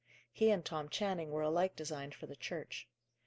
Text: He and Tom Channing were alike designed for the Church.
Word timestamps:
He 0.31 0.49
and 0.49 0.65
Tom 0.65 0.89
Channing 0.89 1.29
were 1.29 1.43
alike 1.43 1.75
designed 1.75 2.15
for 2.15 2.25
the 2.25 2.35
Church. 2.35 2.89